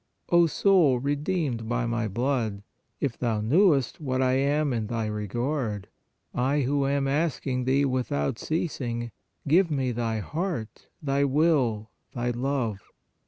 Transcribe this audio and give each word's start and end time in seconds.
"O 0.29 0.47
soul 0.47 0.97
redeemed 0.97 1.69
by 1.69 1.85
My 1.85 2.07
blood, 2.07 2.63
176 3.01 3.19
PRAYER 3.19 3.19
if 3.19 3.19
thou 3.19 3.39
knewest 3.41 4.01
what 4.01 4.19
I 4.19 4.33
am 4.33 4.73
in 4.73 4.87
thy 4.87 5.05
regard, 5.05 5.89
I 6.33 6.61
who 6.61 6.87
am 6.87 7.07
asking 7.07 7.65
thee 7.65 7.85
without 7.85 8.39
ceasing: 8.39 9.11
give 9.47 9.69
Me 9.69 9.91
thy 9.91 10.17
heart, 10.17 10.87
thy 11.03 11.23
will, 11.25 11.91
thy 12.15 12.31
love 12.31 12.79